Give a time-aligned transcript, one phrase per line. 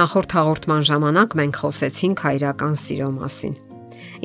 [0.00, 3.56] Նախորդ հաղորդման ժամանակ մենք խոսեցինք հայրական սիրո մասին։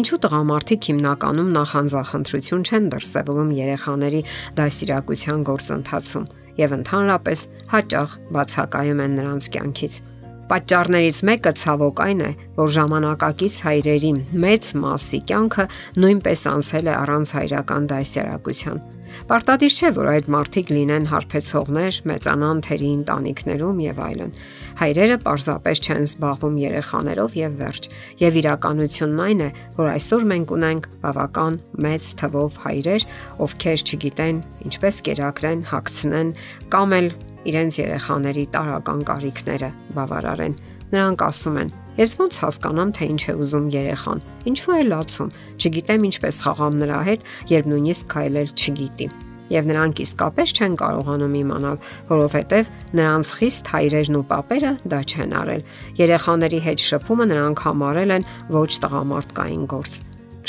[0.00, 4.20] Ինչու տղամարդիկ հիմնականում նախանձախնդրություն չեն դրսևորում երեխաների
[4.58, 6.26] դասիրակության գործընթացում
[6.60, 9.96] եւ ընդհանրապես հաճախ բացակայում են նրանց կյանքից։
[10.52, 14.12] Պատճառներից մեկը ցավոք այն է, որ ժամանակակից հայրերի
[14.44, 15.64] մեծ մասի կյանքը
[16.04, 18.82] նույնպես անցել է առանց հայրական դասյարակության։
[19.30, 24.32] Պարտադիր չէ, որ այդ մարդիկ լինեն հարբեցողներ, մեծանան թերի ընտանիքներում եւ այլն։
[24.82, 27.88] Հայրերը պարզապես չեն զբաղվում երեխաներով եւ վերջ։
[28.22, 33.06] Եվ իրականությունն այն է, որ այսօր մենք ունենք բավական մեծ թվով հայրեր,
[33.46, 36.34] ովքեր չգիտեն ինչպես կերակրեն, հագցնեն
[36.72, 37.12] կամ էլ
[37.52, 40.58] իրենց երեխաների տարական կարիքները բավարարեն։
[40.92, 41.81] Նրանք ասում են.
[41.98, 47.00] Ես ոնց հասկանամ, թե ինչ է ուզում երեխան։ Ինչու է լացում։ Չգիտեմ ինչպես խաղամ նրա
[47.08, 49.08] հետ, երբ նույնիսկ քայլել չգիտի
[49.52, 51.76] եւ նրանք իսկապես չեն կարողանում իմանալ,
[52.08, 55.62] որովհետեւ նրանց խիստ հայրերն ու պապերը դա չեն արել։
[56.00, 58.26] Երեխաների հետ շփումը նրանք համարել են
[58.56, 60.00] ոչ տղամարդկային գործ։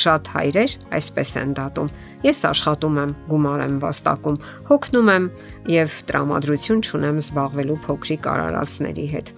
[0.00, 1.92] Շատ հայրեր այսպես են դատում։
[2.28, 5.30] Ես աշխատում եմ, գումար եմ վաստակում, հոգնում եմ
[5.80, 9.32] եւ տրամադրություն չունեմ զբաղվելու փոքրիկ արարածների հետ։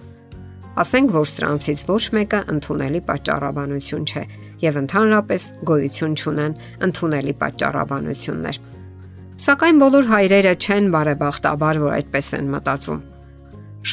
[0.73, 4.21] Ասենք որ սրանցից ոչ մեկը ընդունելի պատճառաբանություն չէ
[4.63, 6.55] եւ ընդհանրապես գոյություն չունեն
[6.87, 8.57] ընդունելի պատճառաբանություններ։
[9.43, 13.03] Սակայն բոլոր հայրերը չեն բարեբախտաբար, որ այդպես են մտածում։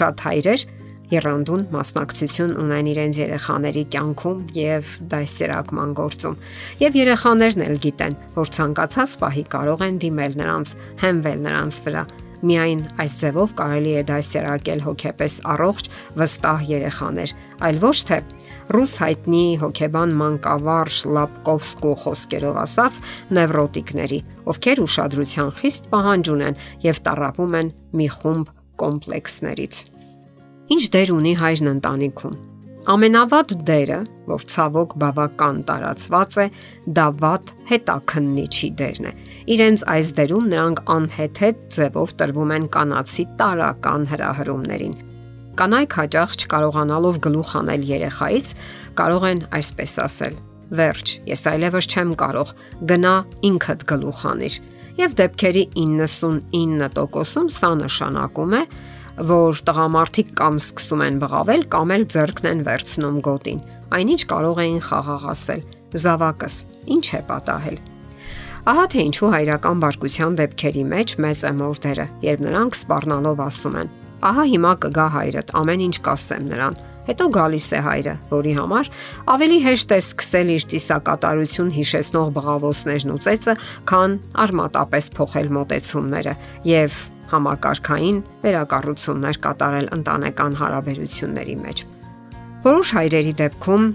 [0.00, 0.64] Շատ հայրեր
[1.10, 6.40] երանդուն մասնակցություն ունեն իրենց երեխաների կյանքում եւ դասերակման գործում։
[6.80, 12.08] Եվ երեխաներն էլ գիտեն, որ ցանկացած պահի կարող են դիմել նրանց, հենվել նրանց վրա
[12.40, 17.34] Միայն այս ձևով կարելի է դասերակել հոգեպես առողջ, վստահ երեխաներ,
[17.68, 18.18] այլ ոչ թե
[18.70, 23.00] ռուս հայտնի հոգեբան Մանկավարժ Լապկովսկու խոսքերով ասած
[23.36, 24.20] նևրոտիկների,
[24.54, 29.82] ովքեր ուշադրության խիստ պահանջ ունեն եւ տարապում են մի խումբ կոմպլեքսներից։
[30.70, 32.49] Ինչ դեր ունի հայրն ընտանիքում։
[32.90, 33.96] Ամենավատ դերը,
[34.26, 36.46] որ ցավոք բավական տարածված է,
[36.96, 39.12] դա վատ հետաքննիչի դերն է։
[39.54, 44.98] Իրենց այս դերում նրանք անհեթեթ ձևով տրվում են կանացի տարական հրահրումներին։
[45.60, 48.52] Կանայք հաճախ չկարողանալով գլուխ անել երեխայից,
[48.98, 50.34] կարող են այսպես ասել.
[50.80, 52.54] Վերջ, ես այլևս չեմ կարող,
[52.90, 53.14] գնա
[53.50, 54.56] ինքդ գլուխ անիր։
[54.98, 58.62] Եվ դեպքերի 99%-ում սա նշանակում է,
[59.20, 63.60] որ տղամարդիկ կամ սկսում են բղավել կամ էլ ձեռքն են վերցնում գոտին։
[63.96, 65.62] Այնինչ կարող էին խաղաղ ասել.
[65.90, 66.56] «Զավակս,
[66.94, 67.78] ի՞նչ է պատահել»։
[68.70, 73.76] Ահա թե ինչու հայրական բարկության դեպքերի մեջ մեծ է մոր դերը, երբ նրանք սпарնալով ասում
[73.80, 73.92] են.
[74.30, 76.80] «Ահա հիմա կգա հայրդ, ամեն ինչ կասեմ նրան»։
[77.10, 78.88] Հետո գալիս է հայրը, որի համար
[79.34, 83.54] ավելի հեշտ է սկսել իր ծիսակատարություն հիշեցնող բղավոցներն ու ծեծը,
[83.90, 86.34] քան արմատապես փոխել մտեցումները
[86.70, 91.84] եւ համակարգային վերակառուցումներ կատարել ընտանեկան հարաբերությունների մեջ։
[92.66, 93.86] Որոշ հայրերի դեպքում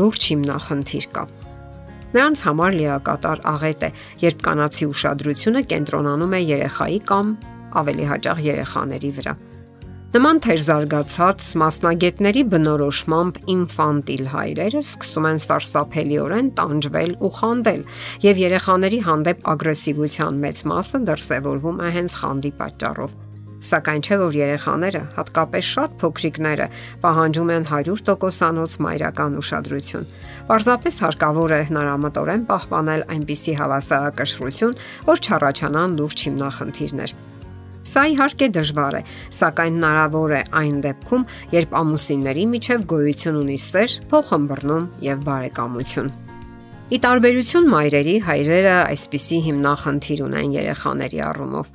[0.00, 1.24] լուրջ հիմնախնդիր կա։
[2.10, 3.90] Նրանց համար լիակատար աղետ է,
[4.24, 7.30] երբ կանացի ուշադրությունը կենտրոնանում է երեխայի կամ
[7.80, 9.34] ավելի հաճախ երեխաների վրա։
[10.10, 17.84] Նման թերզարգացած մասնագետների բնորոշմամբ ինֆանտիլ հայրերը սկսում են սարսափելիորեն տանջվել ու խանդել,
[18.24, 23.14] եւ երեխաների հանդեպ ագրեսիվության մեծ մասը դրսևորվում է հենց խանդի պատճառով։
[23.70, 26.68] Սակայն չէ որ երեխաները, հատկապես շատ փոքրիկները,
[27.06, 30.12] պահանջում են 100%-անոց մայրական ուշադրություն։
[30.50, 37.20] Պարզապես հարկավոր է հնարամտորեն պահպանել այնպիսի հավասարակշռություն, որ չառաջանան լուրջ հիմնախնդիրներ։
[37.80, 39.00] Սա իհարկե դժվար է,
[39.32, 41.22] սակայն հնարավոր է այն դեպքում,
[41.54, 46.10] երբ ամուսինների միջև գոյություն ունի սեր, փոխհմբռնում եւ բարեկամություն։
[46.90, 51.70] Ի տարբերություն մայրերի, հայրերը այսպիսի հիմնախնդիր ունեն երեխաների առումով։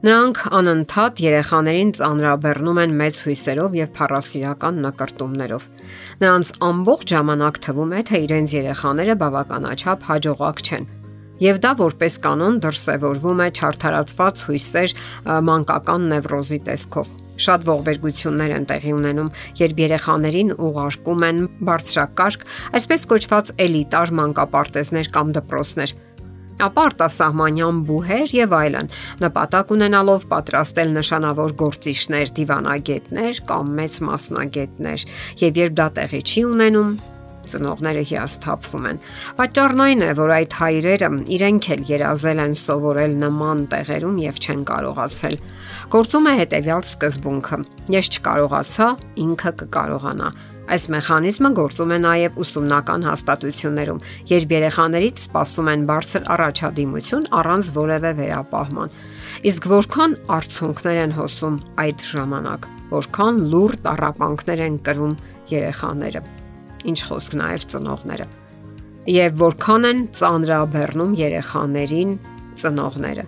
[0.00, 5.66] Նրանք անընդհատ երեխաներին ծանրաբեռնում են մեծ հույսերով եւ փառասիրական նկարտումներով։
[6.24, 10.88] Նրանց ամբողջ ժամանակ թվում է, թե իրենց երեխաները բավականաչափ հաջողակ չեն
[11.40, 14.94] եւ դա որպես կանոն դրսևորվում է չարթարացված հույսեր
[15.48, 21.38] մանկական նևրոզի տեսքով։ Շատ ողբերգություններ են տեղի ունենում, երբ երեխաներին ուղարկում են
[21.70, 22.44] բարձրակարգ,
[22.76, 25.96] այսպես կոչված էլիտար մանկապարտեզներ կամ դպրոցներ
[26.60, 28.90] ապա արտասահմանյան բուհեր եւ այլն,
[29.24, 35.06] նպատակ ունենալով պատրաստել նշանավոր գործիչներ, դիվանագետներ կամ մեծ մասնագետներ,
[35.40, 36.92] եւ երբ դա տեղի չի ունենում,
[37.50, 39.00] ծնողները հիասթափվում են։
[39.40, 44.62] Պատճառն այն է, որ այդ հայրերը իրենք էլ երազել են սովորել նման տեղերում եւ չեն
[44.70, 45.36] կարողացել։
[45.90, 47.58] Գործում է հետեւյալ սկզբունքը.
[47.90, 48.88] ես չկարողացա,
[49.26, 50.30] ինքը կկարողանա։
[50.70, 58.12] Այս մեխանիզմը գործում է նաև ուսումնական հաստատություններում, երբ երեխաներից սպասում են բարձր առաջադիմություն առանց որևէ
[58.20, 58.94] վերապահման։
[59.50, 61.56] Իսկ որքան արցունքներ են հոսում
[61.86, 65.16] այդ ժամանակ, որքան լուր տարապանքներ են կրում
[65.58, 66.39] երեխաները։
[66.88, 68.26] Ինչ խոսք նաև ծնողները։
[69.10, 72.12] Եվ որքան են ծանրաբեռնում երեխաներին
[72.60, 73.24] ծնողները։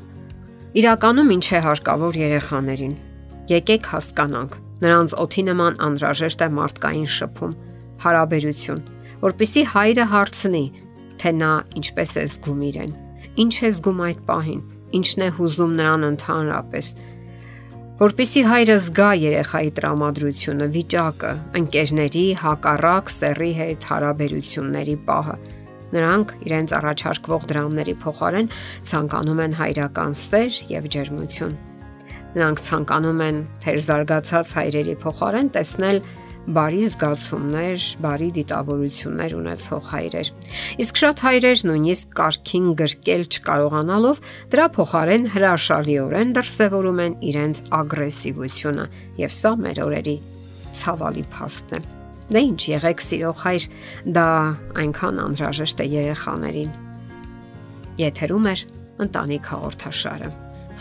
[0.82, 2.94] Իրականում ինչ է հարկավոր երեխաներին։
[3.52, 7.52] Եկեք հասկանանք Նրանց օթի նման անհրաժեշտ է մարդկային շփում,
[8.02, 8.80] հարաբերություն,
[9.22, 10.62] որpիսի հայրը հարցնի,
[11.22, 12.94] թե նա ինչպես է զգում իրեն,
[13.44, 14.64] ինչ է զգում այդ պահին,
[14.98, 16.90] ինչն է հուզում նրան ընդհանրապես,
[18.00, 25.34] որpիսի հայրը զգա երեխայի տրամադրությունը, վիճակը, ընկերների հակառակ սեռի հետ հարաբերությունների պահը։
[25.92, 28.48] Նրանք իրենց առաջարկվող դրամների փոխարեն
[28.88, 31.52] ցանկանում են հայրական սեր եւ ջերմություն։
[32.32, 35.98] Նրանք ցանկանում են թեր զարգացած հայրերի փոխարեն տեսնել
[36.42, 40.30] բարի զգացումներ, բարի դիտավորություններ ունեցող հայրեր։
[40.82, 48.86] Իսկ շատ հայրեր նույնիսկ կարքին գրկել չկարողանալով դրա փոխարեն հրաշալիորեն դրսևորում են իրենց ագրեսիվությունը,
[49.22, 50.16] եւ սա մեր օրերի
[50.82, 51.82] ցավալի փաստն է։
[52.32, 53.64] Դե ինչ եղեք սիրող հայր,
[54.18, 54.28] դա
[54.82, 56.70] այնքան անհրաժեշտ է երեխաներին։
[58.02, 58.56] Եթերում է
[59.06, 60.30] ընտանիք հաղորդաշարը։